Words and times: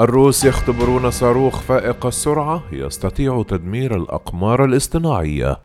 الروس 0.00 0.44
يختبرون 0.44 1.10
صاروخ 1.10 1.60
فائق 1.60 2.06
السرعة 2.06 2.62
يستطيع 2.72 3.42
تدمير 3.48 3.96
الأقمار 3.96 4.64
الاصطناعية. 4.64 5.60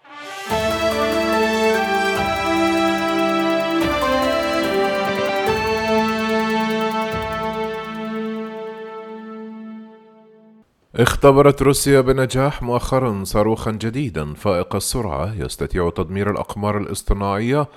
اختبرت 10.95 11.61
روسيا 11.61 12.01
بنجاح 12.01 12.63
مؤخرا 12.63 13.23
صاروخا 13.23 13.71
جديدا 13.71 14.33
فائق 14.33 14.75
السرعة 14.75 15.33
يستطيع 15.35 15.89
تدمير 15.89 16.31
الأقمار 16.31 16.77
الاصطناعية 16.77 17.67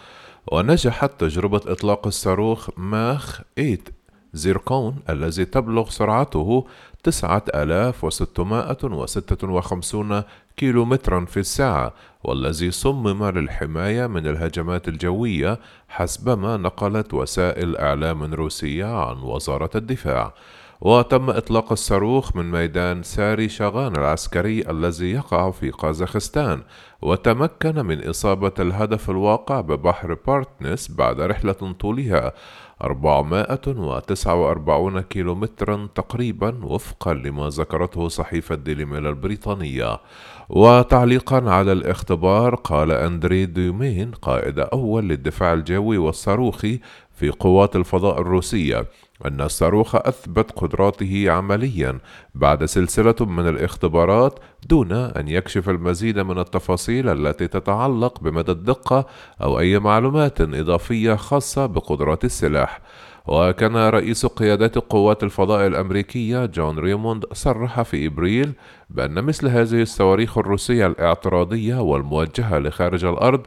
ونجحت 0.53 1.21
تجربة 1.21 1.61
إطلاق 1.67 2.07
الصاروخ 2.07 2.71
ماخ 2.77 3.41
8 3.57 4.02
زيركون 4.35 4.97
الذي 5.11 5.45
تبلغ 5.45 5.91
سرعته 5.91 6.67
تسعة 7.03 7.43
آلاف 7.55 8.05
وستمائة 8.05 8.79
وستة 8.85 9.49
وخمسون 9.49 10.23
كيلومترا 10.57 11.25
في 11.25 11.41
الساعة 11.41 11.93
والذي 12.25 12.71
صمم 12.71 13.25
للحماية 13.25 14.07
من 14.07 14.27
الهجمات 14.27 14.89
الجوية 14.89 15.59
حسبما 15.89 16.57
نقلت 16.57 17.15
وسائل 17.15 17.77
إعلام 17.77 18.35
روسية 18.35 18.85
عن 18.85 19.17
وزارة 19.17 19.71
الدفاع. 19.75 20.35
وتم 20.85 21.31
إطلاق 21.31 21.73
الصاروخ 21.73 22.37
من 22.37 22.51
ميدان 22.51 23.03
ساري 23.03 23.49
شاغان 23.49 23.97
العسكري 23.97 24.71
الذي 24.71 25.11
يقع 25.11 25.51
في 25.51 25.71
قازاخستان 25.71 26.63
وتمكن 27.03 27.87
من 27.87 28.09
إصابة 28.09 28.53
الهدف 28.59 29.11
الواقع 29.11 29.61
ببحر 29.61 30.15
بارتنس 30.27 30.91
بعد 30.91 31.21
رحلة 31.21 31.53
طولها 31.53 32.33
449 32.83 35.01
كيلومترا 35.01 35.89
تقريبا 35.95 36.65
وفقا 36.65 37.15
لما 37.15 37.49
ذكرته 37.49 38.09
صحيفة 38.09 38.55
ديلي 38.55 38.85
ميل 38.85 39.07
البريطانية. 39.07 40.01
وتعليقا 40.49 41.51
على 41.51 41.73
الاختبار 41.73 42.55
قال 42.55 42.91
أندري 42.91 43.47
دومين 43.47 44.11
قائد 44.11 44.59
أول 44.59 45.09
للدفاع 45.09 45.53
الجوي 45.53 45.99
والصاروخي 45.99 46.81
في 47.23 47.31
قوات 47.31 47.77
الفضاء 47.77 48.21
الروسية 48.21 48.87
أن 49.27 49.41
الصاروخ 49.41 49.95
أثبت 49.95 50.51
قدراته 50.51 51.31
عمليا 51.31 51.99
بعد 52.35 52.65
سلسلة 52.65 53.15
من 53.21 53.49
الاختبارات 53.49 54.39
دون 54.69 54.93
أن 54.93 55.29
يكشف 55.29 55.69
المزيد 55.69 56.19
من 56.19 56.39
التفاصيل 56.39 57.09
التي 57.09 57.49
تتعلق 57.49 58.21
بمدى 58.21 58.53
الدقة 58.53 59.07
أو 59.43 59.59
أي 59.59 59.79
معلومات 59.79 60.41
إضافية 60.41 61.15
خاصة 61.15 61.67
بقدرات 61.67 62.25
السلاح. 62.25 62.81
وكان 63.27 63.77
رئيس 63.77 64.27
قيادات 64.27 64.79
قوات 64.79 65.23
الفضاء 65.23 65.67
الأمريكية 65.67 66.47
جون 66.47 66.79
ريموند 66.79 67.25
صرح 67.33 67.83
في 67.83 68.07
إبريل 68.07 68.53
بأن 68.91 69.25
مثل 69.25 69.49
هذه 69.49 69.83
الصواريخ 69.83 70.39
الروسية 70.39 70.87
الاعتراضية 70.87 71.81
والموجهة 71.81 72.59
لخارج 72.59 73.05
الأرض 73.05 73.47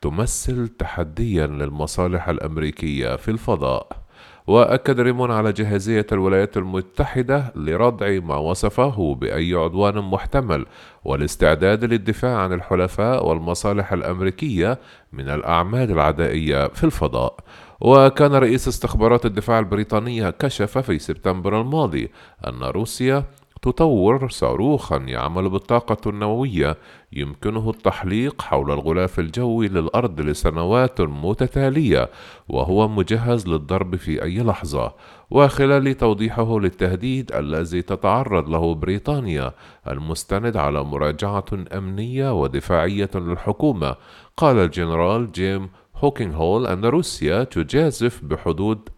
تمثل 0.00 0.68
تحديا 0.68 1.46
للمصالح 1.46 2.28
الأمريكية 2.28 3.16
في 3.16 3.30
الفضاء. 3.30 4.06
وأكد 4.46 5.00
ريمون 5.00 5.30
على 5.30 5.52
جاهزية 5.52 6.06
الولايات 6.12 6.56
المتحدة 6.56 7.52
لردع 7.56 8.20
ما 8.20 8.36
وصفه 8.36 9.14
بأي 9.14 9.54
عدوان 9.54 9.98
محتمل 9.98 10.66
والاستعداد 11.04 11.84
للدفاع 11.84 12.38
عن 12.38 12.52
الحلفاء 12.52 13.28
والمصالح 13.28 13.92
الأمريكية 13.92 14.78
من 15.12 15.28
الأعمال 15.28 15.90
العدائية 15.90 16.68
في 16.68 16.84
الفضاء 16.84 17.36
وكان 17.80 18.34
رئيس 18.34 18.68
استخبارات 18.68 19.26
الدفاع 19.26 19.58
البريطانية 19.58 20.30
كشف 20.30 20.78
في 20.78 20.98
سبتمبر 20.98 21.60
الماضي 21.60 22.10
أن 22.46 22.62
روسيا 22.62 23.24
تطور 23.66 24.28
صاروخا 24.28 24.96
يعمل 24.96 25.48
بالطاقة 25.48 26.10
النووية. 26.10 26.76
يمكنه 27.12 27.70
التحليق 27.70 28.42
حول 28.42 28.70
الغلاف 28.70 29.18
الجوي 29.18 29.68
للأرض 29.68 30.20
لسنوات 30.20 31.00
متتالية 31.00 32.10
وهو 32.48 32.88
مجهز 32.88 33.48
للضرب 33.48 33.96
في 33.96 34.22
أي 34.22 34.42
لحظة. 34.42 34.92
وخلال 35.30 35.96
توضيحه 35.96 36.60
للتهديد 36.60 37.32
الذي 37.32 37.82
تتعرض 37.82 38.48
له 38.48 38.74
بريطانيا 38.74 39.52
المستند 39.88 40.56
على 40.56 40.84
مراجعة 40.84 41.44
أمنية 41.76 42.40
ودفاعية 42.40 43.10
للحكومة 43.14 43.96
قال 44.36 44.58
الجنرال 44.58 45.32
جيم 45.32 45.68
هوكينغ 45.96 46.36
هول 46.36 46.66
أن 46.66 46.84
روسيا 46.84 47.44
تجازف 47.44 48.24
بحدود 48.24 48.88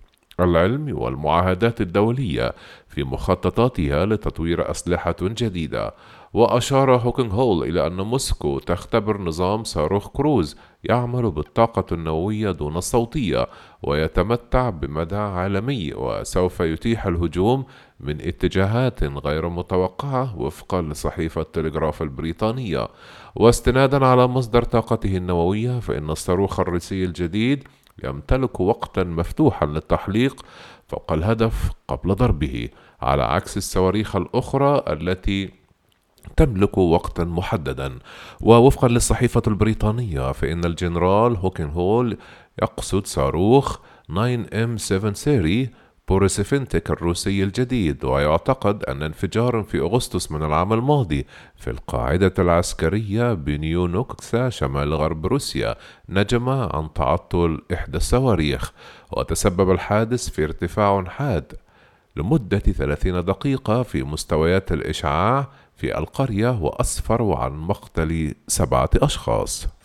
العلم 0.40 0.98
والمعاهدات 0.98 1.80
الدولية 1.80 2.52
في 2.88 3.04
مخططاتها 3.04 4.06
لتطوير 4.06 4.70
أسلحة 4.70 5.16
جديدة. 5.22 5.94
وأشار 6.32 6.96
هوكينغ 6.96 7.34
هول 7.34 7.68
إلى 7.68 7.86
أن 7.86 7.96
موسكو 7.96 8.58
تختبر 8.58 9.20
نظام 9.20 9.64
صاروخ 9.64 10.08
كروز 10.08 10.56
يعمل 10.84 11.30
بالطاقة 11.30 11.94
النووية 11.94 12.50
دون 12.50 12.76
الصوتية 12.76 13.46
ويتمتع 13.82 14.70
بمدى 14.70 15.16
عالمي 15.16 15.94
وسوف 15.94 16.60
يتيح 16.60 17.06
الهجوم 17.06 17.64
من 18.00 18.20
اتجاهات 18.20 19.04
غير 19.04 19.48
متوقعة 19.48 20.38
وفقا 20.38 20.82
لصحيفة 20.82 21.42
تلغراف 21.42 22.02
البريطانية. 22.02 22.88
واستنادا 23.36 24.06
على 24.06 24.26
مصدر 24.26 24.62
طاقته 24.62 25.16
النووية 25.16 25.80
فإن 25.80 26.10
الصاروخ 26.10 26.60
الروسي 26.60 27.04
الجديد 27.04 27.64
يمتلك 28.04 28.60
وقتا 28.60 29.04
مفتوحا 29.04 29.66
للتحليق 29.66 30.44
فوق 30.88 31.12
الهدف 31.12 31.70
قبل 31.88 32.14
ضربه 32.14 32.68
على 33.00 33.22
عكس 33.22 33.56
الصواريخ 33.56 34.16
الأخرى 34.16 34.84
التي 34.88 35.50
تملك 36.36 36.78
وقتا 36.78 37.24
محددا. 37.24 37.98
ووفقا 38.40 38.88
للصحيفة 38.88 39.42
البريطانية 39.46 40.32
فإن 40.32 40.64
الجنرال 40.64 41.36
هوكن 41.36 41.68
هول 41.70 42.16
يقصد 42.62 43.06
صاروخ 43.06 43.78
9M730 44.12 45.12
بوريفيستنيك 45.12 46.90
الروسي 46.90 47.44
الجديد 47.44 48.04
ويعتقد 48.04 48.84
أن 48.84 49.02
انفجارا 49.02 49.62
في 49.62 49.80
أغسطس 49.80 50.32
من 50.32 50.42
العام 50.42 50.72
الماضي 50.72 51.26
في 51.56 51.70
القاعدة 51.70 52.34
العسكرية 52.38 53.34
بنيونوكسا 53.34 54.48
شمال 54.48 54.94
غرب 54.94 55.26
روسيا 55.26 55.76
نجم 56.08 56.48
عن 56.48 56.88
تعطل 56.94 57.60
إحدى 57.72 57.96
الصواريخ 57.96 58.72
وتسبب 59.12 59.70
الحادث 59.70 60.28
في 60.28 60.44
ارتفاع 60.44 61.04
حاد 61.04 61.52
لمدة 62.16 62.58
30 62.58 63.24
دقيقة 63.24 63.82
في 63.82 64.02
مستويات 64.02 64.72
الإشعاع 64.72 65.46
في 65.76 65.98
القرية 65.98 66.58
وأسفر 66.60 67.32
عن 67.32 67.52
مقتل 67.52 68.34
سبعة 68.46 68.90
أشخاص. 68.96 69.77